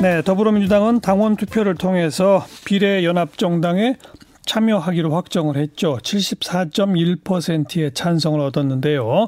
네, 0.00 0.20
더불어민주당은 0.20 1.00
당원 1.00 1.36
투표를 1.36 1.74
통해서 1.74 2.44
비례연합정당에 2.66 3.96
참여하기로 4.44 5.12
확정을 5.12 5.56
했죠. 5.56 5.98
74.1%의 6.02 7.92
찬성을 7.94 8.38
얻었는데요. 8.38 9.26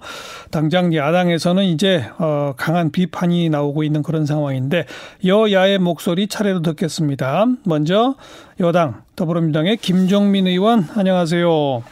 당장 0.50 0.94
야당에서는 0.94 1.64
이제 1.64 2.04
어, 2.18 2.52
강한 2.56 2.92
비판이 2.92 3.48
나오고 3.48 3.82
있는 3.82 4.02
그런 4.02 4.26
상황인데 4.26 4.84
여야의 5.24 5.78
목소리 5.78 6.28
차례로 6.28 6.60
듣겠습니다. 6.60 7.46
먼저 7.64 8.14
여당 8.60 9.02
더불어민주당의 9.16 9.78
김종민 9.78 10.46
의원 10.46 10.86
안녕하세요. 10.94 11.82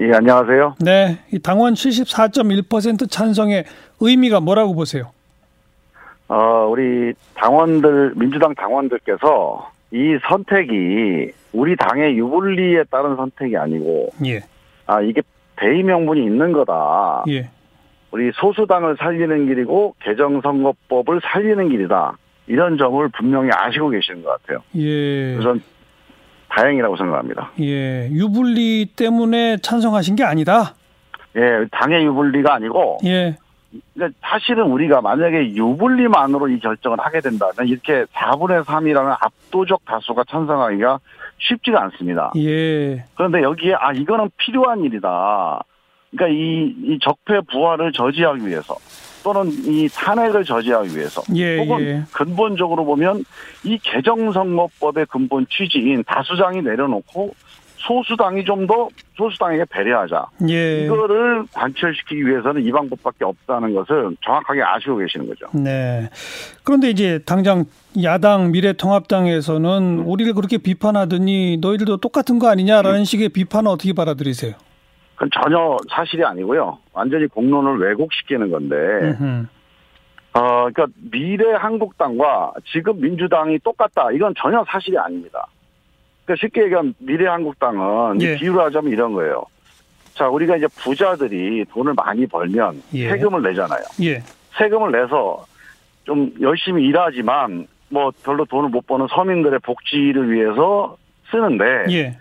예, 0.00 0.12
안녕하세요. 0.12 0.74
네, 0.80 1.20
이 1.32 1.38
당원 1.38 1.74
74.1% 1.74 3.08
찬성의 3.08 3.64
의미가 4.00 4.40
뭐라고 4.40 4.74
보세요? 4.74 5.12
어, 6.28 6.66
우리 6.70 7.12
당원들 7.34 8.14
민주당 8.16 8.54
당원들께서 8.54 9.70
이 9.92 10.18
선택이 10.28 11.32
우리 11.52 11.76
당의 11.76 12.16
유불리에 12.16 12.84
따른 12.90 13.16
선택이 13.16 13.56
아니고 13.56 14.10
예. 14.26 14.40
아 14.86 15.00
이게 15.00 15.22
대의 15.56 15.82
명분이 15.82 16.24
있는 16.24 16.52
거다. 16.52 17.24
예. 17.28 17.50
우리 18.10 18.30
소수당을 18.34 18.96
살리는 18.98 19.46
길이고 19.46 19.94
개정선거법을 20.00 21.20
살리는 21.22 21.68
길이다. 21.68 22.16
이런 22.46 22.76
점을 22.78 23.08
분명히 23.16 23.50
아시고 23.52 23.90
계시는 23.90 24.22
것 24.22 24.30
같아요. 24.42 24.62
예. 24.76 25.36
우선 25.36 25.62
다행이라고 26.48 26.96
생각합니다. 26.96 27.52
예. 27.60 28.08
유불리 28.10 28.92
때문에 28.96 29.58
찬성하신 29.58 30.16
게 30.16 30.24
아니다. 30.24 30.74
예, 31.36 31.66
당의 31.72 32.04
유불리가 32.04 32.54
아니고 32.54 32.98
예. 33.04 33.36
그러니까 33.94 34.18
사실은 34.22 34.64
우리가 34.64 35.00
만약에 35.00 35.54
유불리만으로 35.54 36.48
이 36.48 36.58
결정을 36.60 36.98
하게 37.00 37.20
된다면 37.20 37.54
이렇게 37.66 38.04
4분의 38.12 38.64
3이라는 38.64 39.16
압도적 39.20 39.84
다수가 39.84 40.24
찬성하기가 40.28 41.00
쉽지가 41.38 41.82
않습니다. 41.84 42.32
예. 42.36 43.04
그런데 43.14 43.42
여기에 43.42 43.74
아 43.74 43.92
이거는 43.92 44.30
필요한 44.36 44.84
일이다. 44.84 45.62
그러니까 46.10 46.38
이, 46.38 46.74
이 46.82 46.98
적폐 47.02 47.40
부활을 47.50 47.92
저지하기 47.92 48.46
위해서 48.46 48.76
또는 49.24 49.50
이 49.50 49.88
탄핵을 49.88 50.44
저지하기 50.44 50.96
위해서 50.96 51.22
예, 51.34 51.58
혹은 51.58 51.80
예. 51.80 52.02
근본적으로 52.12 52.84
보면 52.84 53.24
이 53.64 53.78
개정선거법의 53.78 55.06
근본 55.06 55.46
취지인 55.48 56.04
다수당이 56.04 56.62
내려놓고 56.62 57.34
소수당이 57.86 58.44
좀 58.44 58.66
더 58.66 58.88
소수당에게 59.16 59.64
배려하자. 59.70 60.26
예. 60.48 60.84
이거를 60.86 61.44
관철시키기 61.52 62.26
위해서는 62.26 62.62
이 62.62 62.72
방법밖에 62.72 63.24
없다는 63.24 63.74
것을 63.74 64.16
정확하게 64.24 64.62
아시고 64.62 64.96
계시는 64.96 65.28
거죠. 65.28 65.46
네. 65.52 66.08
그런데 66.64 66.88
이제 66.88 67.20
당장 67.26 67.64
야당 68.02 68.50
미래통합당에서는 68.52 70.00
우리를 70.00 70.32
그렇게 70.34 70.58
비판하더니 70.58 71.58
너희들도 71.60 71.98
똑같은 71.98 72.38
거 72.38 72.48
아니냐라는 72.48 73.04
식의 73.04 73.28
비판은 73.28 73.70
어떻게 73.70 73.92
받아들이세요? 73.92 74.54
그건 75.14 75.30
전혀 75.42 75.76
사실이 75.90 76.24
아니고요. 76.24 76.78
완전히 76.92 77.26
공론을 77.26 77.78
왜곡시키는 77.78 78.50
건데, 78.50 78.76
음흠. 78.76 79.46
어, 80.32 80.40
그러니까 80.72 80.86
미래 81.12 81.52
한국당과 81.52 82.54
지금 82.72 83.00
민주당이 83.00 83.60
똑같다. 83.60 84.10
이건 84.10 84.34
전혀 84.36 84.64
사실이 84.68 84.98
아닙니다. 84.98 85.46
그러니까 86.24 86.40
쉽게 86.40 86.64
얘기하면 86.64 86.94
미래 86.98 87.26
한국당은 87.26 88.20
예. 88.22 88.36
비유를 88.36 88.60
하자면 88.64 88.92
이런 88.92 89.12
거예요. 89.12 89.44
자, 90.14 90.28
우리가 90.28 90.56
이제 90.56 90.66
부자들이 90.68 91.64
돈을 91.70 91.94
많이 91.94 92.26
벌면 92.26 92.82
예. 92.94 93.10
세금을 93.10 93.42
내잖아요. 93.42 93.82
예. 94.02 94.22
세금을 94.56 94.92
내서 94.92 95.44
좀 96.04 96.32
열심히 96.40 96.84
일하지만 96.84 97.66
뭐 97.88 98.12
별로 98.24 98.44
돈을 98.44 98.70
못 98.70 98.86
버는 98.86 99.08
서민들의 99.10 99.58
복지를 99.60 100.30
위해서 100.32 100.96
쓰는데 101.30 101.64
예. 101.90 102.18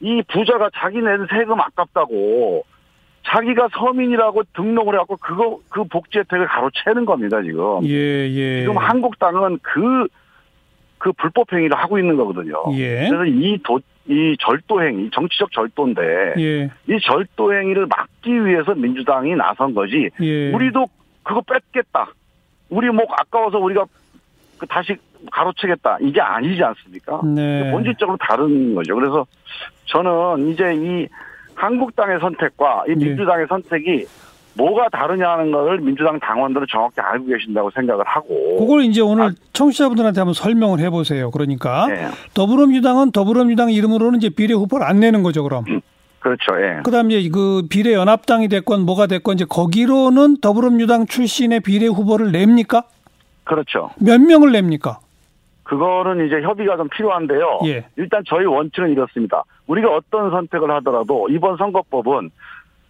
이 0.00 0.22
부자가 0.32 0.70
자기 0.74 1.00
낸 1.00 1.26
세금 1.30 1.60
아깝다고 1.60 2.64
자기가 3.24 3.68
서민이라고 3.72 4.42
등록을 4.54 4.94
해갖고 4.94 5.16
그거 5.16 5.60
그 5.68 5.84
복지 5.84 6.18
혜택을 6.18 6.46
가로채는 6.46 7.04
겁니다 7.04 7.42
지금. 7.42 7.84
예. 7.84 8.28
예. 8.28 8.60
지금 8.60 8.78
한국당은 8.78 9.58
그, 9.62 10.06
그 11.02 11.10
불법 11.14 11.52
행위를 11.52 11.76
하고 11.76 11.98
있는 11.98 12.16
거거든요. 12.16 12.62
예. 12.74 13.08
그래서 13.08 13.24
이 13.24 13.58
도, 13.64 13.80
이 14.06 14.36
절도 14.38 14.84
행위, 14.84 15.10
정치적 15.10 15.50
절도인데, 15.50 16.34
예. 16.38 16.70
이 16.86 17.00
절도 17.02 17.52
행위를 17.52 17.86
막기 17.86 18.46
위해서 18.46 18.72
민주당이 18.72 19.34
나선 19.34 19.74
거지, 19.74 20.10
예. 20.20 20.52
우리도 20.52 20.86
그거 21.24 21.40
뺏겠다. 21.40 22.08
우리 22.70 22.88
목 22.90 23.12
아까워서 23.18 23.58
우리가 23.58 23.84
그 24.58 24.66
다시 24.68 24.94
가로채겠다. 25.32 25.98
이게 26.02 26.20
아니지 26.20 26.62
않습니까? 26.62 27.20
네. 27.24 27.72
본질적으로 27.72 28.16
다른 28.20 28.76
거죠. 28.76 28.94
그래서 28.94 29.26
저는 29.86 30.50
이제 30.50 30.72
이 30.72 31.08
한국당의 31.56 32.20
선택과 32.20 32.84
이 32.86 32.90
예. 32.92 32.94
민주당의 32.94 33.48
선택이 33.48 34.06
뭐가 34.54 34.88
다르냐 34.90 35.30
하는 35.30 35.50
걸 35.50 35.80
민주당 35.80 36.18
당원들은 36.20 36.66
정확히 36.70 37.00
알고 37.00 37.26
계신다고 37.26 37.70
생각을 37.70 38.04
하고. 38.06 38.58
그걸 38.58 38.82
이제 38.82 39.00
오늘 39.00 39.32
청취자분들한테 39.52 40.20
한번 40.20 40.34
설명을 40.34 40.80
해보세요. 40.80 41.30
그러니까 41.30 41.86
예. 41.90 42.08
더불어민주당은 42.34 43.12
더불어민주당 43.12 43.70
이름으로는 43.70 44.18
이제 44.18 44.28
비례 44.28 44.54
후보를 44.54 44.86
안 44.86 45.00
내는 45.00 45.22
거죠, 45.22 45.42
그럼. 45.42 45.64
그렇죠. 46.20 46.60
예. 46.60 46.80
그다음 46.84 47.10
이제 47.10 47.28
그 47.30 47.62
비례 47.68 47.94
연합당이 47.94 48.48
됐건 48.48 48.84
뭐가 48.84 49.06
됐건 49.06 49.34
이제 49.34 49.44
거기로는 49.48 50.40
더불어민주당 50.40 51.06
출신의 51.06 51.60
비례 51.60 51.86
후보를 51.86 52.30
냅니까? 52.30 52.84
그렇죠. 53.44 53.90
몇 53.98 54.20
명을 54.20 54.52
냅니까? 54.52 54.98
그거는 55.64 56.26
이제 56.26 56.42
협의가 56.42 56.76
좀 56.76 56.88
필요한데요. 56.90 57.60
예. 57.64 57.86
일단 57.96 58.22
저희 58.26 58.44
원칙은 58.44 58.90
이렇습니다. 58.90 59.42
우리가 59.66 59.90
어떤 59.90 60.30
선택을 60.30 60.70
하더라도 60.76 61.28
이번 61.30 61.56
선거법은 61.56 62.30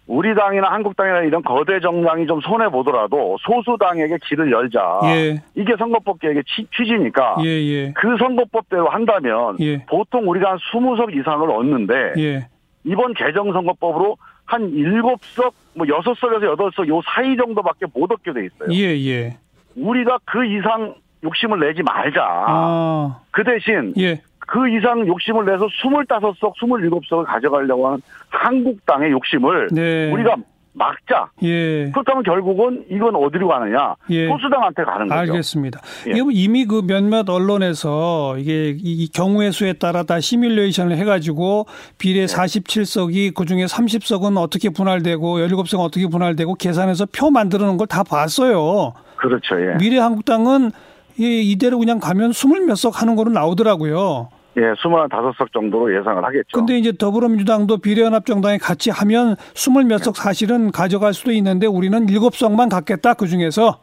우리 0.05 0.35
당이나 0.35 0.69
한국 0.69 0.95
당이나 0.97 1.21
이런 1.21 1.41
거대 1.43 1.79
정당이 1.79 2.27
좀 2.27 2.41
손해 2.41 2.67
보더라도 2.69 3.37
소수 3.39 3.77
당에게 3.79 4.17
길을 4.25 4.51
열자. 4.51 4.99
예. 5.05 5.41
이게 5.55 5.73
선거법 5.77 6.19
취- 6.45 6.67
취지니까 6.75 7.37
예, 7.43 7.47
예. 7.47 7.93
그 7.95 8.15
선거법대로 8.17 8.89
한다면 8.89 9.55
예. 9.61 9.85
보통 9.85 10.29
우리가 10.29 10.51
한 10.51 10.57
20석 10.57 11.17
이상을 11.17 11.49
얻는데 11.49 12.13
예. 12.17 12.47
이번 12.83 13.13
개정 13.13 13.53
선거법으로 13.53 14.17
한 14.45 14.69
7석, 14.71 15.53
뭐 15.75 15.87
6석에서 15.87 16.53
8석 16.57 16.87
요 16.89 17.01
사이 17.05 17.37
정도밖에 17.37 17.85
못 17.93 18.11
얻게 18.11 18.33
돼 18.33 18.45
있어요. 18.45 18.69
예, 18.73 18.93
예. 19.07 19.37
우리가 19.77 20.19
그 20.25 20.45
이상 20.45 20.95
욕심을 21.23 21.61
내지 21.61 21.81
말자. 21.81 22.21
아. 22.21 23.19
그 23.31 23.41
대신 23.45 23.93
예. 23.97 24.21
그 24.47 24.67
이상 24.69 25.05
욕심을 25.07 25.45
내서 25.45 25.67
25석, 25.67 26.53
27석을 26.59 27.25
가져가려고 27.25 27.87
하는 27.87 28.01
한국당의 28.29 29.11
욕심을 29.11 29.69
네. 29.71 30.11
우리가 30.11 30.35
막자. 30.75 31.29
예. 31.43 31.91
그렇다면 31.91 32.23
결국은 32.23 32.83
이건 32.89 33.15
어디로 33.15 33.47
가느냐? 33.47 33.93
예. 34.09 34.27
소수당한테 34.27 34.83
가는 34.83 35.07
거죠. 35.07 35.19
알겠습니다. 35.19 35.79
예. 36.07 36.19
뭐 36.19 36.31
이미 36.31 36.65
그 36.65 36.81
몇몇 36.85 37.29
언론에서 37.29 38.37
이게 38.39 38.75
이 38.79 39.07
경우의 39.09 39.51
수에 39.51 39.73
따라 39.73 40.01
다 40.01 40.19
시뮬레이션을 40.19 40.97
해가지고 40.97 41.67
비례 41.99 42.25
47석이 42.25 43.35
그 43.35 43.45
중에 43.45 43.65
30석은 43.65 44.35
어떻게 44.41 44.69
분할되고 44.69 45.37
17석은 45.37 45.79
어떻게 45.79 46.07
분할되고 46.07 46.55
계산해서 46.55 47.05
표 47.15 47.29
만들어 47.29 47.65
놓은 47.67 47.77
걸다 47.77 48.01
봤어요. 48.03 48.93
그렇죠. 49.17 49.61
예. 49.61 49.77
미래 49.77 49.99
한국당은 49.99 50.71
이- 51.19 51.51
이대로 51.51 51.77
그냥 51.77 51.99
가면 51.99 52.31
스물 52.33 52.65
몇 52.65 52.73
석 52.75 52.99
하는 52.99 53.15
거로 53.15 53.29
나오더라고요. 53.29 54.29
예, 54.57 54.61
25석 54.73 55.51
정도로 55.51 55.95
예상을 55.97 56.23
하겠죠. 56.23 56.49
근데 56.53 56.77
이제 56.77 56.91
더불어민주당도 56.91 57.77
비례연합정당에 57.77 58.57
같이 58.57 58.91
하면 58.91 59.35
스물 59.55 59.85
몇석 59.85 60.15
사실은 60.15 60.71
가져갈 60.71 61.13
수도 61.13 61.31
있는데 61.31 61.65
우리는 61.65 62.07
일곱 62.09 62.35
석만 62.35 62.69
갖겠다 62.69 63.15
그 63.15 63.27
중에서. 63.27 63.79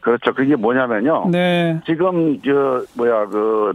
그렇죠. 0.00 0.32
그게 0.32 0.56
뭐냐면요. 0.56 1.28
네. 1.30 1.80
지금 1.86 2.40
저 2.42 2.84
뭐야 2.96 3.26
그 3.26 3.72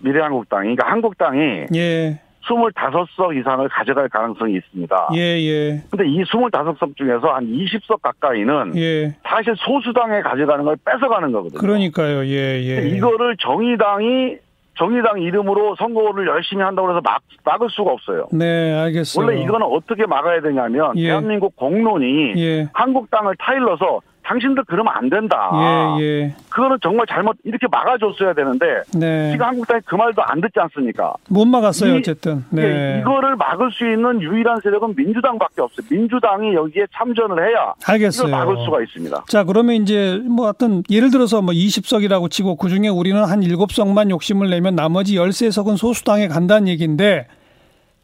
미래한국당이 0.00 0.74
그러니까 0.74 0.90
한국당이 0.90 1.66
예. 1.74 2.20
25석 2.48 3.38
이상을 3.38 3.68
가져갈 3.68 4.08
가능성이 4.08 4.54
있습니다. 4.56 5.08
예, 5.14 5.18
예. 5.18 5.82
근데 5.90 6.08
이 6.08 6.22
25석 6.24 6.96
중에서 6.96 7.28
한 7.28 7.46
20석 7.46 8.00
가까이는 8.00 8.72
예. 8.76 9.14
사실 9.22 9.54
소수당에 9.56 10.22
가져가는 10.22 10.64
걸 10.64 10.76
뺏어가는 10.84 11.30
거거든요. 11.30 11.60
그러니까요. 11.60 12.24
예, 12.24 12.62
예. 12.62 12.88
이거를 12.88 13.36
정의당이 13.38 14.36
정의당 14.78 15.20
이름으로 15.20 15.74
선거를 15.76 16.26
열심히 16.28 16.62
한다고 16.62 16.90
해서 16.90 17.00
막, 17.04 17.20
막을 17.44 17.68
수가 17.68 17.92
없어요. 17.92 18.28
네, 18.32 18.72
알겠어요. 18.72 19.26
원래 19.26 19.42
이거는 19.42 19.66
어떻게 19.66 20.06
막아야 20.06 20.40
되냐면 20.40 20.96
예. 20.96 21.08
대한민국 21.08 21.56
공론이 21.56 22.34
예. 22.36 22.68
한국당을 22.72 23.34
타일러서 23.38 24.00
당신들 24.28 24.64
그러면 24.68 24.92
안 24.94 25.08
된다. 25.08 25.50
예, 25.98 26.02
예. 26.02 26.34
그거는 26.50 26.76
정말 26.82 27.06
잘못 27.08 27.34
이렇게 27.44 27.66
막아줬어야 27.70 28.34
되는데 28.34 28.82
네. 28.94 29.30
지금 29.32 29.46
한국당이 29.46 29.80
그 29.86 29.94
말도 29.96 30.22
안 30.22 30.40
듣지 30.42 30.60
않습니까? 30.60 31.14
못 31.30 31.46
막았어요, 31.46 31.94
이- 31.94 31.98
어쨌든. 31.98 32.44
예, 32.56 32.60
네. 32.60 32.98
이거를 33.00 33.36
막을 33.36 33.70
수 33.72 33.90
있는 33.90 34.20
유일한 34.20 34.60
세력은 34.62 34.94
민주당밖에 34.96 35.62
없어요. 35.62 35.86
민주당이 35.90 36.54
여기에 36.54 36.86
참전을 36.94 37.42
해야 37.48 37.72
알겠어요. 37.86 38.28
이걸 38.28 38.38
막을 38.38 38.56
수가 38.66 38.82
있습니다. 38.82 39.24
자, 39.28 39.44
그러면 39.44 39.76
이제 39.76 40.20
뭐 40.28 40.48
어떤 40.48 40.82
예를 40.90 41.10
들어서 41.10 41.40
뭐 41.40 41.54
20석이라고 41.54 42.30
치고 42.30 42.56
그 42.56 42.68
중에 42.68 42.88
우리는 42.88 43.22
한 43.24 43.40
7석만 43.40 44.10
욕심을 44.10 44.50
내면 44.50 44.74
나머지 44.74 45.16
13석은 45.16 45.78
소수당에 45.78 46.28
간다는 46.28 46.68
얘기인데 46.68 47.26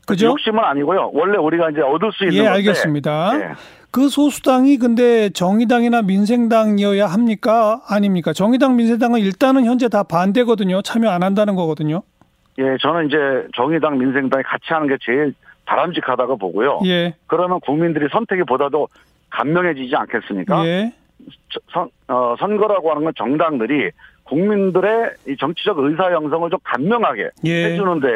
그죠? 0.06 0.26
욕심은 0.28 0.62
아니고요. 0.62 1.10
원래 1.14 1.36
우리가 1.38 1.70
이제 1.70 1.80
얻을 1.80 2.12
수 2.12 2.24
있는 2.24 2.36
예, 2.36 2.42
건데 2.44 2.50
알겠습니다. 2.56 3.30
예. 3.40 3.48
그 3.94 4.08
소수당이 4.08 4.78
근데 4.78 5.30
정의당이나 5.30 6.02
민생당이어야 6.02 7.06
합니까? 7.06 7.80
아닙니까? 7.86 8.32
정의당, 8.32 8.74
민생당은 8.74 9.20
일단은 9.20 9.64
현재 9.66 9.88
다 9.88 10.02
반대거든요. 10.02 10.82
참여 10.82 11.08
안 11.10 11.22
한다는 11.22 11.54
거거든요. 11.54 12.02
예, 12.58 12.76
저는 12.80 13.06
이제 13.06 13.16
정의당, 13.54 13.96
민생당이 13.98 14.42
같이 14.42 14.64
하는 14.70 14.88
게 14.88 14.96
제일 15.00 15.32
바람직하다고 15.66 16.38
보고요. 16.38 16.80
예. 16.86 17.14
그러면 17.28 17.60
국민들이 17.60 18.08
선택이 18.10 18.42
보다도 18.42 18.88
감명해지지 19.30 19.94
않겠습니까? 19.94 20.66
예. 20.66 20.92
저- 21.50 21.60
선, 21.72 21.88
어, 22.08 22.34
선거라고 22.40 22.90
하는 22.90 23.04
건 23.04 23.12
정당들이 23.16 23.90
국민들의 24.24 25.10
이 25.28 25.36
정치적 25.38 25.78
의사 25.78 26.10
형성을 26.10 26.50
좀 26.50 26.58
감명하게 26.64 27.30
예. 27.44 27.64
해주는데 27.66 28.08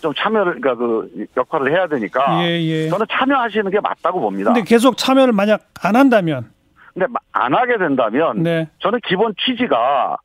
좀 0.00 0.12
참여를 0.14 0.60
그러니까 0.60 0.74
그 0.74 1.26
역할을 1.36 1.72
해야 1.72 1.86
되니까 1.86 2.44
예, 2.44 2.60
예. 2.62 2.88
저는 2.88 3.06
참여하시는 3.10 3.70
게 3.70 3.80
맞다고 3.80 4.20
봅니다. 4.20 4.52
근데 4.52 4.64
계속 4.66 4.96
참여를 4.96 5.32
만약 5.32 5.62
안 5.82 5.96
한다면 5.96 6.50
근데 6.92 7.06
마- 7.08 7.20
안 7.32 7.54
하게 7.54 7.78
된다면 7.78 8.42
네. 8.42 8.68
저는 8.80 9.00
기본 9.06 9.34
취지가 9.38 10.16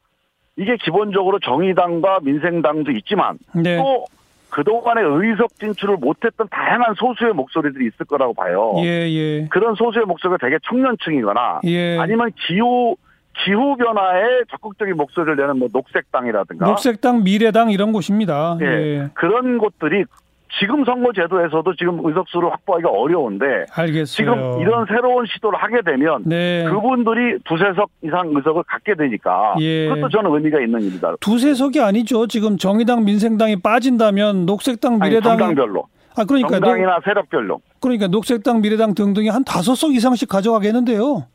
이게 0.57 0.77
기본적으로 0.77 1.39
정의당과 1.39 2.19
민생당도 2.23 2.91
있지만 2.91 3.37
네. 3.55 3.77
또 3.77 4.05
그동안에 4.49 5.01
의석 5.01 5.55
진출을 5.55 5.95
못했던 5.97 6.47
다양한 6.49 6.93
소수의 6.95 7.33
목소리들이 7.33 7.87
있을 7.87 8.05
거라고 8.05 8.33
봐요. 8.33 8.73
예, 8.79 9.09
예. 9.09 9.47
그런 9.49 9.75
소수의 9.75 10.05
목소리가 10.05 10.37
되게 10.45 10.57
청년층이거나 10.67 11.61
예. 11.65 11.97
아니면 11.97 12.31
기후 12.47 12.97
기후 13.45 13.75
변화에 13.75 14.43
적극적인 14.51 14.95
목소리를 14.97 15.35
내는 15.35 15.59
뭐 15.59 15.67
녹색당이라든가 15.71 16.65
녹색당, 16.67 17.23
미래당 17.23 17.71
이런 17.71 17.91
곳입니다. 17.91 18.57
예, 18.61 18.65
예. 18.65 19.09
그런 19.13 19.57
곳들이 19.57 20.03
지금 20.59 20.83
선거 20.83 21.13
제도에서도 21.13 21.75
지금 21.75 22.05
의석수를 22.05 22.51
확보하기가 22.51 22.89
어려운데 22.89 23.65
알겠어요. 23.71 24.05
지금 24.05 24.59
이런 24.59 24.85
새로운 24.85 25.25
시도를 25.25 25.57
하게 25.57 25.81
되면 25.81 26.23
네. 26.25 26.65
그분들이 26.65 27.39
두세 27.45 27.71
석 27.73 27.89
이상 28.03 28.31
의석을 28.35 28.63
갖게 28.67 28.95
되니까 28.95 29.55
예. 29.61 29.87
그것도 29.87 30.09
저는 30.09 30.29
의미가 30.35 30.59
있는 30.59 30.81
일이다. 30.81 31.15
두세 31.21 31.53
석이 31.53 31.79
아니죠. 31.79 32.27
지금 32.27 32.57
정의당, 32.57 33.05
민생당이 33.05 33.61
빠진다면 33.61 34.45
녹색당, 34.45 34.99
미래당 34.99 35.37
정당별로, 35.37 35.87
아 36.17 36.25
그러니까 36.25 36.59
녹, 36.59 36.65
정당이나 36.65 36.99
세력별로. 37.05 37.61
그러니까 37.79 38.07
녹색당, 38.07 38.61
미래당 38.61 38.93
등등이 38.93 39.29
한 39.29 39.45
다섯 39.45 39.75
석 39.75 39.95
이상씩 39.95 40.27
가져가겠는데요. 40.27 41.27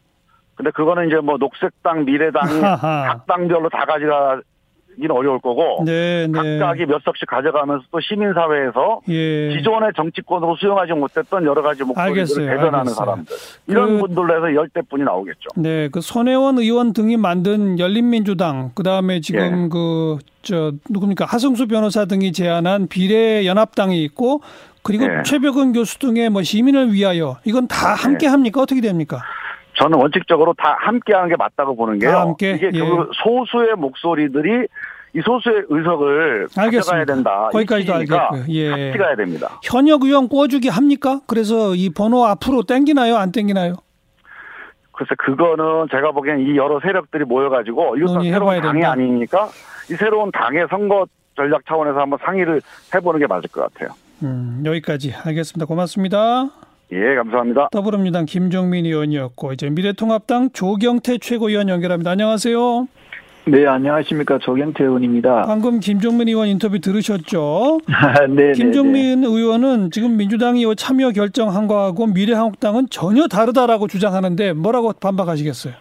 근데 0.57 0.71
그거는 0.71 1.07
이제 1.09 1.17
뭐 1.17 1.37
녹색당, 1.39 2.05
미래당이 2.05 2.61
하하. 2.61 3.07
각 3.09 3.27
당별로 3.27 3.69
다 3.69 3.85
가져가기는 3.85 5.11
어려울 5.11 5.39
거고 5.41 5.83
네, 5.85 6.27
네. 6.27 6.59
각각이 6.59 6.87
몇 6.87 7.03
석씩 7.05 7.29
가져가면서 7.29 7.85
또 7.91 8.01
시민사회에서 8.01 9.01
예. 9.11 9.49
기존의 9.57 9.91
정치권으로 9.95 10.57
수용하지 10.57 10.95
못했던 10.95 11.45
여러 11.45 11.61
가지 11.61 11.85
목소리들을 11.85 12.11
알겠어요, 12.21 12.47
대변하는 12.47 12.79
알겠어요. 12.79 12.95
사람들 12.97 13.37
이런 13.67 13.89
그- 13.89 14.07
분들로 14.07 14.35
해서 14.35 14.55
열대 14.55 14.81
분이 14.89 15.05
나오겠죠. 15.05 15.49
네, 15.57 15.89
그 15.93 16.01
손혜원 16.01 16.57
의원 16.59 16.95
등이 16.95 17.19
만든 17.19 17.79
열린민주당, 17.79 18.71
그 18.75 18.83
다음에 18.83 19.21
지금 19.21 19.65
예. 19.65 19.69
그, 19.71 20.17
저, 20.41 20.73
누굽니까, 20.89 21.27
하승수 21.27 21.67
변호사 21.67 22.07
등이 22.07 22.33
제안한 22.33 22.87
비례연합당이 22.89 24.03
있고, 24.05 24.41
그리고 24.83 25.05
예. 25.05 25.23
최백은 25.25 25.73
교수 25.73 25.99
등의 25.99 26.31
뭐 26.31 26.43
시민을 26.43 26.93
위하여, 26.93 27.37
이건 27.45 27.67
다 27.69 27.93
함께 27.95 28.27
예. 28.27 28.31
합니까? 28.31 28.63
어떻게 28.63 28.81
됩니까? 28.81 29.21
저는 29.79 29.99
원칙적으로 29.99 30.55
다 30.57 30.77
함께 30.81 31.13
하는 31.15 31.29
게 31.29 31.37
맞다고 31.37 31.77
보는 31.77 31.99
게요. 31.99 32.11
다 32.11 32.21
함께? 32.23 32.53
이게 32.53 32.71
예. 32.73 32.81
그 32.81 33.11
소수의 33.23 33.75
목소리들이 33.77 34.67
이 35.15 35.21
소수의 35.25 35.65
의석을 35.69 36.49
가져가야 36.49 36.65
알겠습니다. 36.67 37.05
된다. 37.15 37.49
거기까지도 37.53 37.95
알겠고요. 37.95 38.45
예. 38.49 38.71
같이 38.71 38.99
가야 38.99 39.17
됩니다. 39.17 39.59
현역 39.63 40.03
의원 40.05 40.29
꿔주기 40.29 40.69
합니까? 40.69 41.21
그래서 41.27 41.75
이 41.75 41.91
번호 41.91 42.25
앞으로 42.27 42.63
땡기나요? 42.65 43.17
안 43.17 43.33
땡기나요? 43.33 43.75
글쎄 44.93 45.15
그거는 45.19 45.89
제가 45.91 46.13
보기엔 46.13 46.41
이 46.41 46.57
여러 46.57 46.81
세력들이 46.81 47.25
모여가지고 47.25 47.97
이것도 47.99 48.23
새로운 48.23 48.61
당이 48.63 48.73
된다. 48.81 48.93
아니니까 48.93 49.49
이 49.91 49.95
새로운 49.95 50.31
당의 50.33 50.67
선거 50.71 51.07
전략 51.37 51.67
차원에서 51.67 51.99
한번 52.01 52.19
상의를 52.25 52.63
해보는 52.95 53.21
게 53.21 53.27
맞을 53.27 53.51
것 53.51 53.71
같아요. 53.73 53.91
음, 54.23 54.63
여기까지. 54.65 55.13
알겠습니다. 55.13 55.67
고맙습니다. 55.67 56.49
예, 56.93 57.15
감사합니다. 57.17 57.69
더불어민주당 57.73 58.27
김종민 58.27 58.87
의원이었고, 58.87 59.53
이제 59.53 59.69
미래통합당 59.71 60.51
조경태 60.53 61.19
최고위원 61.19 61.69
연결합니다. 61.69 62.13
안녕하세요. 62.13 62.87
네, 63.49 63.67
안녕하십니까. 63.67 64.39
조경태 64.39 64.85
의원입니다. 64.85 65.43
방금 65.47 65.81
김종민 65.81 66.29
의원 66.29 66.49
인터뷰 66.49 66.79
들으셨죠? 66.81 67.79
네, 68.31 68.53
김종민 68.53 69.25
의원은 69.25 69.91
지금 69.91 70.17
민주당이 70.17 70.63
요 70.65 70.75
참여 70.75 71.11
결정한 71.11 71.67
거하고 71.67 72.07
미래한국당은 72.07 72.87
전혀 72.91 73.27
다르다라고 73.29 73.87
주장하는데 73.89 74.53
뭐라고 74.53 74.93
반박하시겠어요? 74.93 75.75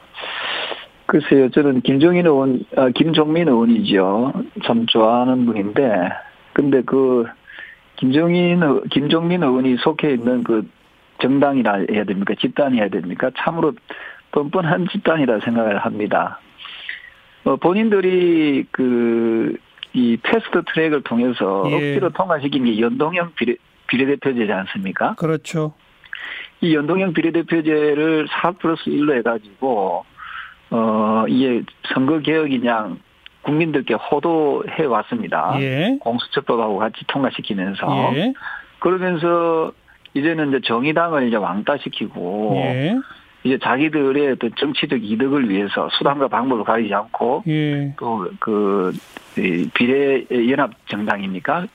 글쎄요, 1.07 1.49
저는 1.51 1.81
김종인 1.81 2.25
의원, 2.25 2.61
아, 2.75 2.89
김종민 2.89 3.47
의원이죠. 3.47 4.33
참 4.65 4.85
좋아하는 4.87 5.45
분인데, 5.45 5.83
근데 6.53 6.81
그, 6.83 7.25
김종인, 7.97 8.61
의- 8.63 8.81
김종민 8.91 9.43
의원이 9.43 9.77
속해 9.83 10.11
있는 10.13 10.43
그 10.43 10.67
정당이라 11.21 11.85
해야 11.91 12.03
됩니까? 12.03 12.33
집단이 12.39 12.77
해야 12.77 12.89
됩니까? 12.89 13.31
참으로 13.37 13.73
뻔뻔한 14.31 14.87
집단이라 14.91 15.39
생각을 15.39 15.79
합니다. 15.79 16.39
어, 17.45 17.55
본인들이 17.57 18.65
그, 18.71 19.55
이 19.93 20.17
패스트 20.21 20.63
트랙을 20.73 21.03
통해서 21.03 21.63
예. 21.69 21.75
억지로 21.75 22.09
통과시킨 22.09 22.65
게 22.65 22.79
연동형 22.79 23.33
비례, 23.35 23.55
비례대표제지 23.87 24.51
않습니까? 24.51 25.15
그렇죠. 25.15 25.73
이 26.59 26.75
연동형 26.75 27.13
비례대표제를 27.13 28.27
4 28.29 28.51
플러스 28.53 28.85
1로 28.85 29.15
해가지고, 29.17 30.05
어, 30.71 31.25
이게 31.29 31.63
선거개혁이냐, 31.93 32.97
국민들께 33.43 33.93
호도해 33.93 34.85
왔습니다. 34.85 35.55
예. 35.61 35.97
공수처법하고 36.01 36.77
같이 36.77 37.05
통과시키면서. 37.07 38.11
예. 38.15 38.33
그러면서 38.79 39.71
이제는 40.15 40.49
이제 40.49 40.61
정의당을 40.65 41.27
이제 41.27 41.35
왕따시키고, 41.35 42.53
예. 42.55 42.95
이제 43.43 43.59
자기들의 43.61 44.31
어떤 44.31 44.51
정치적 44.55 45.03
이득을 45.03 45.49
위해서 45.49 45.87
수단과 45.91 46.29
방법을 46.29 46.63
가리지 46.63 46.93
않고, 46.93 47.43
예. 47.47 47.93
또 47.99 48.27
그, 48.39 48.91
이 49.37 49.69
비례 49.73 50.25
연합 50.49 50.71
정당입니까? 50.87 51.67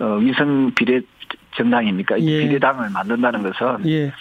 어, 0.00 0.04
위성 0.20 0.72
비례 0.74 1.00
정당입니까? 1.56 2.18
이 2.18 2.28
예. 2.28 2.46
비례당을 2.46 2.90
만든다는 2.90 3.42
것은 3.42 3.88
예. 3.88 4.12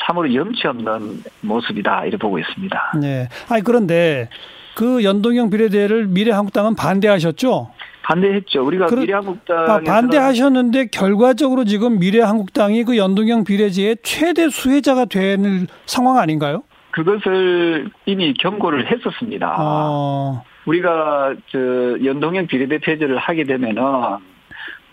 참으로 0.00 0.32
염치 0.32 0.66
없는 0.66 1.22
모습이다 1.42 2.04
이렇게 2.04 2.16
보고 2.16 2.38
있습니다. 2.38 2.92
네. 3.00 3.28
아니 3.48 3.62
그런데 3.62 4.28
그 4.76 5.02
연동형 5.04 5.48
비례대를 5.48 6.06
미래한국당은 6.08 6.74
반대하셨죠? 6.76 7.70
반대했죠. 8.02 8.62
우리가 8.64 8.86
그러- 8.86 9.00
미래한국당 9.00 9.58
아, 9.70 9.80
반대하셨는데 9.80 10.88
결과적으로 10.92 11.64
지금 11.64 11.98
미래한국당이 11.98 12.84
그 12.84 12.98
연동형 12.98 13.44
비례제의 13.44 13.96
최대 14.02 14.50
수혜자가 14.50 15.06
되는 15.06 15.66
상황 15.86 16.18
아닌가요? 16.18 16.62
그것을 16.90 17.88
이미 18.04 18.34
경고를 18.34 18.90
했었습니다. 18.92 19.56
어, 19.58 20.42
우리가 20.66 21.34
저 21.50 21.58
연동형 22.04 22.46
비례대표제를 22.46 23.16
하게 23.16 23.44
되면은 23.44 23.82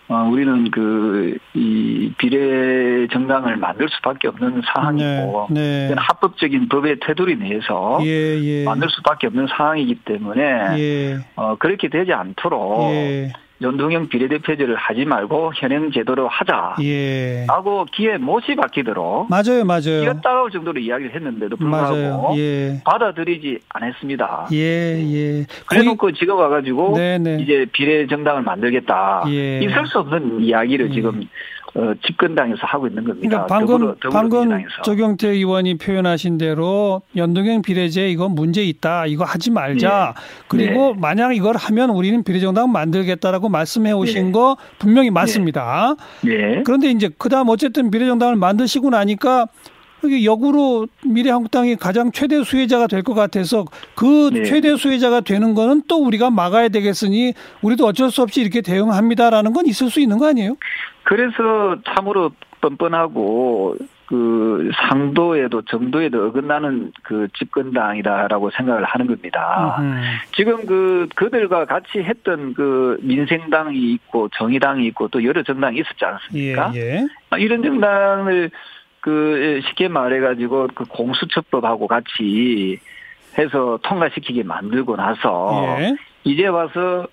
어, 0.08 0.28
우리는 0.30 0.70
그 0.70 1.38
이 1.56 2.12
비례 2.18 3.06
정당을 3.12 3.56
만들 3.56 3.88
수밖에 3.88 4.26
없는 4.28 4.62
상황이고 4.74 5.48
네, 5.50 5.88
네. 5.88 5.94
합법적인 5.96 6.68
법의 6.68 6.98
테두리 7.00 7.36
내에서 7.36 8.00
예, 8.02 8.40
예. 8.42 8.64
만들 8.64 8.88
수밖에 8.90 9.28
없는 9.28 9.46
상황이기 9.46 10.00
때문에 10.04 10.78
예, 10.78 11.18
어, 11.36 11.54
그렇게 11.56 11.88
되지 11.88 12.12
않도록 12.12 12.90
예, 12.90 13.32
연동형 13.64 14.08
비례대표제를 14.08 14.76
하지 14.76 15.04
말고 15.04 15.52
현행 15.56 15.90
제도로 15.90 16.28
하자. 16.28 16.76
예. 16.82 17.46
라고 17.48 17.86
기에 17.86 18.18
못이 18.18 18.54
박히도록 18.56 19.28
맞아요, 19.30 19.64
맞아요. 19.64 20.00
기가 20.00 20.20
따가울 20.20 20.50
정도로 20.50 20.78
이야기를 20.80 21.14
했는데도 21.14 21.56
불구하고. 21.56 22.36
예. 22.38 22.80
받아들이지 22.84 23.60
않았습니다. 23.70 24.48
예, 24.52 24.58
예. 24.58 25.46
그래놓고 25.66 26.12
지금 26.12 26.36
와가지고 26.36 26.96
네네. 26.96 27.38
이제 27.42 27.66
비례 27.72 28.06
정당을 28.06 28.42
만들겠다. 28.42 29.24
예. 29.28 29.60
있을 29.60 29.86
수 29.86 29.98
없는 30.00 30.42
이야기를 30.42 30.90
예. 30.90 30.94
지금 30.94 31.22
어, 31.76 31.92
집권당에서 32.06 32.60
하고 32.62 32.86
있는 32.86 33.02
겁니다. 33.02 33.28
그러니까 33.28 33.46
방금 33.46 33.78
더불어, 34.00 34.10
방금. 34.10 34.64
조경태 34.84 35.28
의원이 35.28 35.78
표현하신 35.78 36.38
대로 36.38 37.02
연동형 37.16 37.62
비례제 37.62 38.10
이거 38.10 38.28
문제 38.28 38.62
있다. 38.62 39.06
이거 39.06 39.24
하지 39.24 39.50
말자. 39.50 40.14
네. 40.16 40.22
그리고 40.46 40.92
네. 40.94 41.00
만약 41.00 41.34
이걸 41.34 41.56
하면 41.56 41.90
우리는 41.90 42.22
비례정당 42.22 42.70
만들겠다라고 42.70 43.48
말씀해 43.48 43.90
오신 43.90 44.26
네. 44.26 44.32
거 44.32 44.56
분명히 44.78 45.10
맞습니다. 45.10 45.96
네. 46.22 46.62
그런데 46.64 46.90
이제 46.90 47.10
그다음 47.18 47.48
어쨌든 47.48 47.90
비례정당을 47.90 48.36
만드시고 48.36 48.90
나니까 48.90 49.48
이게 50.08 50.24
역으로 50.24 50.86
미래한국당이 51.04 51.76
가장 51.76 52.10
최대 52.12 52.42
수혜자가 52.42 52.86
될 52.86 53.02
것 53.02 53.14
같아서 53.14 53.64
그 53.94 54.30
네. 54.32 54.44
최대 54.44 54.76
수혜자가 54.76 55.20
되는 55.20 55.54
거는 55.54 55.82
또 55.88 56.02
우리가 56.04 56.30
막아야 56.30 56.68
되겠으니 56.68 57.34
우리도 57.62 57.84
어쩔 57.86 58.10
수 58.10 58.22
없이 58.22 58.40
이렇게 58.40 58.60
대응합니다라는 58.62 59.52
건 59.52 59.66
있을 59.66 59.90
수 59.90 60.00
있는 60.00 60.18
거 60.18 60.26
아니에요? 60.28 60.56
그래서 61.02 61.76
참으로 61.94 62.30
뻔뻔하고 62.62 63.76
그 64.06 64.70
상도에도 64.74 65.62
정도에도 65.62 66.26
어긋나는 66.26 66.92
그 67.02 67.28
집권당이다라고 67.38 68.50
생각을 68.50 68.84
하는 68.84 69.06
겁니다. 69.06 69.76
음. 69.80 70.00
지금 70.34 70.64
그 70.66 71.08
그들과 71.14 71.64
같이 71.64 71.98
했던 71.98 72.54
그 72.54 72.98
민생당이 73.02 73.76
있고 73.94 74.28
정의당이 74.36 74.86
있고 74.88 75.08
또 75.08 75.24
여러 75.24 75.42
정당이 75.42 75.78
있었지 75.80 76.04
않습니까? 76.04 76.72
예, 76.74 76.80
예. 76.80 77.06
이런 77.38 77.62
정당을 77.62 78.50
그 79.04 79.60
쉽게 79.68 79.88
말해가지고 79.88 80.68
그 80.74 80.86
공수처법하고 80.86 81.88
같이 81.88 82.78
해서 83.36 83.78
통과시키게 83.82 84.44
만들고 84.44 84.96
나서 84.96 85.76
예. 85.78 85.94
이제 86.24 86.46
와서 86.46 87.06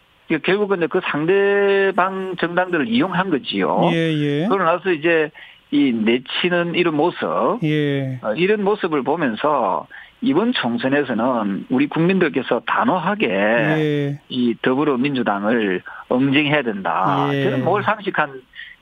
결국은 0.44 0.88
그 0.88 1.02
상대방 1.04 2.38
정당들을 2.40 2.88
이용한 2.88 3.30
거지요. 3.30 3.90
예, 3.92 4.14
예. 4.14 4.48
그러고 4.48 4.64
나서 4.64 4.90
이제 4.90 5.32
이 5.72 5.92
내치는 5.92 6.76
이런 6.76 6.96
모습, 6.96 7.60
예. 7.64 8.20
어, 8.22 8.34
이런 8.36 8.64
모습을 8.64 9.04
보면서 9.04 9.86
이번 10.22 10.54
총선에서는 10.54 11.66
우리 11.70 11.88
국민들께서 11.88 12.62
단호하게 12.68 13.28
예. 13.28 14.22
이 14.30 14.56
더불어민주당을 14.62 15.82
응징해야 16.10 16.62
된다. 16.62 17.28
예. 17.34 17.44
저는 17.44 17.66
뭘 17.66 17.84
상식한 17.84 18.42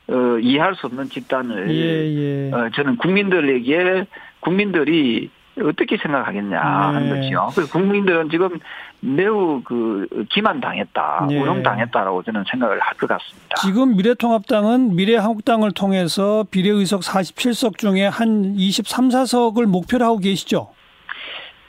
어, 0.10 0.40
이해할 0.40 0.76
수 0.76 0.88
없는 0.88 1.06
집단을 1.10 1.70
예, 1.70 2.50
예. 2.50 2.52
어, 2.54 2.70
저는 2.74 2.98
국민들에게 2.98 4.06
국민들이 4.40 5.30
어떻게 5.62 5.98
생각하겠냐 5.98 6.50
네. 6.50 6.56
하는 6.58 7.10
거죠. 7.10 7.50
그 7.54 7.70
국민들은 7.70 8.30
지금 8.30 8.60
매우 9.02 9.62
그 9.64 10.08
기만당했다, 10.30 11.26
네. 11.30 11.40
우롱당했다라고 11.40 12.24
저는 12.24 12.46
생각을 12.50 12.80
할 12.80 12.94
것 12.98 13.08
같습니다. 13.10 13.56
지금 13.62 13.96
미래통합당은 13.98 14.96
미래한국당을 14.96 15.72
통해서 15.74 16.46
비례의석 16.50 17.02
47석 17.02 17.78
중에 17.78 18.08
한 18.08 18.54
23, 18.56 19.10
4석을 19.10 19.66
목표로 19.66 20.06
하고 20.06 20.18
계시죠? 20.20 20.70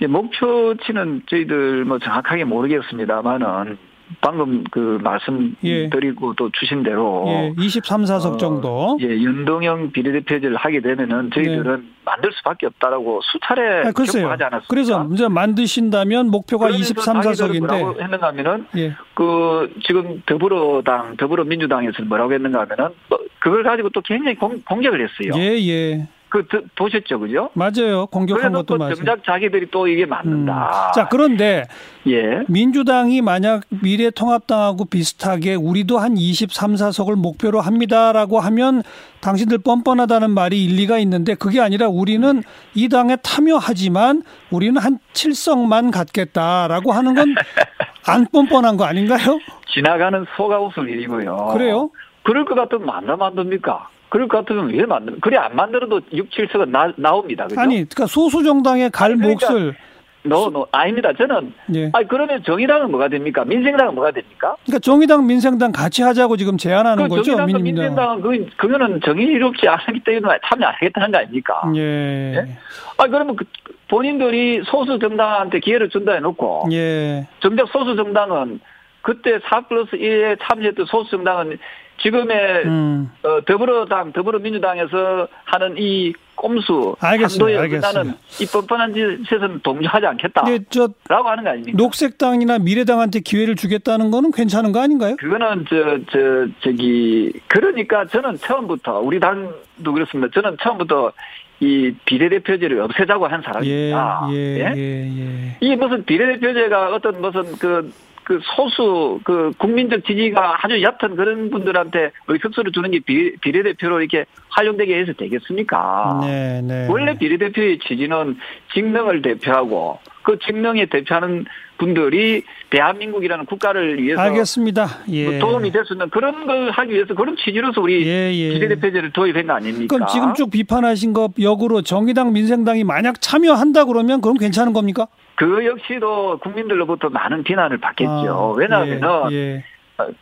예, 0.02 0.06
목표치는 0.06 1.23
저희들 1.28 1.85
뭐 1.85 1.99
정확하게 1.99 2.44
모르겠습니다만은 2.44 3.76
방금 4.20 4.64
그 4.70 4.98
말씀드리고 5.02 6.30
예. 6.30 6.34
또 6.36 6.50
주신 6.52 6.82
대로 6.82 7.24
예, 7.28 7.52
23, 7.58 8.02
4석 8.02 8.34
어, 8.34 8.36
정도 8.36 8.98
예, 9.00 9.22
연동형 9.22 9.92
비례대표제를 9.92 10.56
하게 10.56 10.80
되면은 10.80 11.30
저희들은 11.32 11.76
네. 11.80 11.88
만들 12.04 12.32
수밖에 12.32 12.66
없다라고 12.66 13.20
수차례 13.22 13.82
아, 13.84 13.92
하지 13.94 14.18
않았습니까? 14.26 14.64
그래서 14.68 15.08
이제 15.12 15.28
만드신다면 15.28 16.30
목표가 16.30 16.70
23, 16.70 17.20
4석인데 17.20 18.00
했는가 18.00 18.28
하면은 18.28 18.66
예. 18.76 18.94
그 19.14 19.72
지금 19.86 20.22
더불어당 20.26 21.16
더불어민주당에서 21.16 22.02
뭐라고 22.04 22.32
했는가 22.32 22.60
하면은 22.60 22.94
뭐 23.08 23.18
그걸 23.38 23.62
가지고 23.62 23.90
또 23.90 24.00
굉장히 24.02 24.36
공, 24.36 24.60
공격을 24.62 25.00
했어요. 25.00 25.32
예, 25.36 25.58
예. 25.68 26.08
그 26.30 26.46
보셨죠, 26.76 27.18
그죠? 27.18 27.50
맞아요. 27.54 28.06
공격한 28.06 28.52
것도 28.52 28.78
맞아요. 28.78 28.94
정작 28.94 29.25
자기들이 29.25 29.66
또 29.70 29.88
이게 29.88 30.06
맞는다. 30.06 30.90
음. 30.90 30.92
자 30.94 31.08
그런데 31.08 31.64
예. 32.06 32.44
민주당이 32.49 33.20
만약 33.20 33.62
미래통합당하고 33.68 34.84
비슷하게 34.87 35.56
우리도 35.56 35.99
한 35.99 36.16
23, 36.16 36.75
4석을 36.75 37.16
목표로 37.16 37.60
합니다라고 37.60 38.38
하면 38.40 38.82
당신들 39.20 39.58
뻔뻔하다는 39.58 40.30
말이 40.30 40.64
일리가 40.64 40.99
있는데 41.00 41.34
그게 41.34 41.60
아니라 41.60 41.88
우리는 41.88 42.42
이 42.75 42.88
당에 42.88 43.16
참여하지만 43.22 44.22
우리는 44.50 44.80
한 44.80 44.99
7석만 45.12 45.92
갖겠다라고 45.92 46.92
하는 46.92 47.14
건 47.14 47.34
안 48.06 48.26
뻔뻔한 48.32 48.76
거 48.76 48.84
아닌가요? 48.84 49.38
지나가는 49.75 50.25
소가 50.37 50.60
웃을 50.60 50.88
일이고요. 50.88 51.50
그래요? 51.52 51.90
그럴 52.22 52.44
것 52.44 52.54
같으면 52.54 52.87
만나 52.87 53.16
만듭니까? 53.16 53.88
그럴 54.10 54.28
것 54.28 54.38
같으면 54.38 54.68
왜 54.70 54.84
만들? 54.84 55.18
그래 55.20 55.38
안 55.38 55.56
만들어도 55.56 56.00
6, 56.12 56.30
7석은 56.30 56.68
나, 56.68 56.92
나옵니다. 56.96 57.46
그죠? 57.46 57.60
아니, 57.60 57.76
그러니까 57.76 58.06
소수 58.06 58.42
정당의 58.42 58.90
갈 58.90 59.16
그러니까 59.16 59.50
몫을 59.52 59.74
no, 60.22 60.50
no, 60.50 60.66
아닙니다. 60.70 61.12
저는, 61.16 61.54
예. 61.74 61.90
아니, 61.94 62.06
그러면 62.06 62.42
정의당은 62.44 62.90
뭐가 62.90 63.08
됩니까? 63.08 63.42
민생당은 63.44 63.94
뭐가 63.94 64.10
됩니까? 64.10 64.54
그러니까 64.66 64.78
정의당, 64.80 65.26
민생당 65.26 65.72
같이 65.72 66.02
하자고 66.02 66.36
지금 66.36 66.58
제안하는 66.58 67.04
그 67.04 67.08
거죠? 67.08 67.22
정의당과 67.22 67.58
민생당은 67.58 68.20
그, 68.20 68.46
그거는 68.56 69.00
정의롭지 69.02 69.66
않기 69.66 70.00
때문에 70.00 70.38
참여 70.44 70.66
안 70.66 70.74
하겠다는 70.74 71.12
거 71.12 71.18
아닙니까? 71.18 71.62
예. 71.74 72.34
예? 72.34 72.58
아, 72.98 73.06
그러면 73.06 73.36
그, 73.36 73.44
본인들이 73.88 74.62
소수 74.66 74.98
정당한테 74.98 75.60
기회를 75.60 75.88
준다 75.88 76.12
해놓고, 76.12 76.68
예. 76.72 77.26
정작 77.40 77.68
소수 77.68 77.96
정당은 77.96 78.60
그때 79.02 79.38
4 79.48 79.62
플러스 79.62 79.92
1에 79.92 80.38
참여했던 80.42 80.84
소수 80.86 81.12
정당은 81.12 81.58
지금의 82.02 82.64
음. 82.64 83.11
어, 83.23 83.40
더불어당, 83.45 84.12
더불어민주당에서 84.12 85.28
하는 85.45 85.75
이 85.78 86.12
꼼수, 86.35 86.97
알겠습니다. 87.00 87.61
알겠습니다. 87.61 87.92
나는 87.92 88.14
이 88.40 88.47
뻔뻔한 88.47 88.95
짓에서는 88.95 89.61
동조하지 89.62 90.07
않겠다. 90.07 90.45
네, 90.45 90.59
저 90.71 90.88
라고 91.09 91.28
하는 91.28 91.45
거 91.45 91.50
아닙니까? 91.50 91.76
녹색당이나 91.76 92.59
미래당한테 92.59 93.21
기회를 93.21 93.57
주겠다는 93.57 94.11
거는 94.11 94.30
괜찮은 94.30 94.73
거 94.73 94.80
아닌가요? 94.80 95.16
그거는 95.16 95.66
저, 95.69 95.99
저, 96.11 96.47
저 96.61 96.71
기, 96.73 97.30
그러니까 97.47 98.07
저는 98.07 98.38
처음부터, 98.38 99.00
우리 99.00 99.21
당도 99.21 99.92
그렇습니다. 99.92 100.33
저는 100.33 100.57
처음부터 100.62 101.12
이 101.61 101.92
비례대표제를 102.07 102.80
없애자고 102.80 103.26
한 103.26 103.42
사람입니다. 103.42 104.28
예, 104.30 104.35
예, 104.35 104.61
예? 104.61 104.75
예, 104.75 105.21
예. 105.21 105.57
이 105.61 105.76
무슨 105.76 106.02
비례대표제가 106.07 106.95
어떤 106.95 107.21
무슨 107.21 107.42
그, 107.59 107.92
그 108.30 108.38
소수 108.54 109.18
그 109.25 109.50
국민적 109.58 110.04
지지가 110.06 110.58
아주 110.62 110.80
얕은 110.80 111.16
그런 111.16 111.50
분들한테 111.50 112.12
의석수를 112.28 112.70
주는 112.70 112.88
게 112.92 113.00
비, 113.00 113.34
비례대표로 113.40 113.99
이렇게 114.00 114.25
활용되게 114.50 115.00
해서 115.00 115.12
되겠습니까? 115.14 116.20
네, 116.22 116.60
네. 116.62 116.87
원래 116.88 117.18
비례대표의 117.18 117.80
취지는 117.80 118.38
직능을 118.72 119.22
대표하고 119.22 119.99
그 120.22 120.38
직능에 120.38 120.86
대표하는 120.86 121.46
분들이 121.78 122.42
대한민국이라는 122.68 123.46
국가를 123.46 124.02
위해서 124.02 124.20
알겠습니다. 124.20 124.86
예. 125.08 125.24
뭐 125.30 125.38
도움이 125.38 125.72
될 125.72 125.84
수 125.84 125.94
있는 125.94 126.10
그런 126.10 126.46
걸 126.46 126.70
하기 126.70 126.92
위해서 126.92 127.14
그런 127.14 127.36
취지로서 127.36 127.80
우리 127.80 128.06
예, 128.06 128.32
예. 128.34 128.50
비례대표제를 128.52 129.12
도입한 129.12 129.46
거 129.46 129.54
아닙니까? 129.54 129.94
그럼 129.94 130.06
지금 130.08 130.34
쭉 130.34 130.50
비판하신 130.50 131.12
것 131.14 131.32
역으로 131.40 131.80
정의당 131.82 132.32
민생당이 132.34 132.84
만약 132.84 133.20
참여한다 133.20 133.86
그러면 133.86 134.20
그럼 134.20 134.36
괜찮은 134.36 134.72
겁니까? 134.74 135.06
그 135.36 135.64
역시도 135.64 136.38
국민들로부터 136.42 137.08
많은 137.08 137.42
비난을 137.44 137.78
받겠죠. 137.78 138.10
아, 138.10 138.52
왜냐하면은 138.58 139.08
예, 139.32 139.36
예. 139.36 139.56
어, 139.56 139.62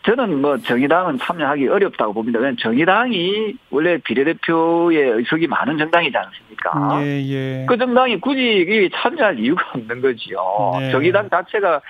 저는 0.05 0.41
뭐 0.41 0.57
정의당은 0.59 1.19
참여하기 1.19 1.69
어렵다고 1.69 2.13
봅니다. 2.13 2.39
왜냐하면 2.39 2.57
정의당이 2.61 3.55
원래 3.71 3.99
비례대표의 3.99 5.11
의석이 5.11 5.47
많은 5.47 5.79
정당이지 5.79 6.17
않습니까? 6.17 7.03
예, 7.03 7.25
예. 7.29 7.67
그 7.67 7.77
정당이 7.77 8.21
굳이 8.21 8.91
참여할 8.95 9.39
이유가 9.39 9.65
없는 9.75 10.01
거지요. 10.01 10.39
네. 10.81 10.91
정의당 10.91 11.29
자체가 11.31 11.81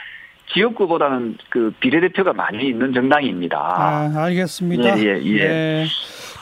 지역구보다는 0.52 1.36
그 1.50 1.72
비례대표가 1.78 2.32
많이 2.32 2.68
있는 2.68 2.92
정당입니다. 2.92 3.58
아, 3.58 4.12
알겠습니다. 4.24 4.98
예, 4.98 5.02
예, 5.02 5.22
예. 5.24 5.48
네. 5.48 5.86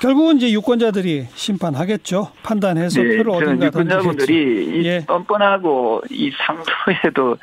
결국은 0.00 0.36
이제 0.36 0.52
유권자들이 0.52 1.26
심판하겠죠. 1.34 2.30
판단해서 2.42 3.02
네, 3.02 3.16
표를 3.16 3.30
어딘가 3.30 3.66
유권자분들이 3.66 4.84
예. 4.86 4.98
이 4.98 5.06
뻔뻔하고 5.06 6.02
이 6.10 6.30
상도에도 6.36 7.36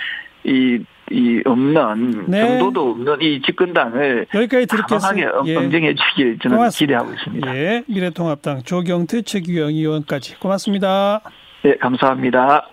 이, 0.43 0.83
이 1.11 1.41
없는 1.45 2.25
네. 2.27 2.41
정도도 2.41 2.91
없는 2.91 3.21
이 3.21 3.41
집권당을 3.41 4.27
여기까지 4.33 4.65
들겠습니다. 4.67 5.41
예. 5.45 5.55
엄정해 5.55 5.93
주길 5.95 6.39
저는 6.39 6.57
고맙습니다. 6.57 7.03
기대하고 7.03 7.13
있습니다. 7.13 7.55
예. 7.55 7.83
미래통합당 7.87 8.63
조경태 8.63 9.21
최규영 9.23 9.69
의원까지 9.69 10.39
고맙습니다. 10.39 11.21
네, 11.63 11.77
감사합니다. 11.77 12.67